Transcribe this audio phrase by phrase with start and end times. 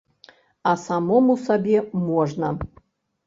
[0.69, 2.49] А самому сабе можна.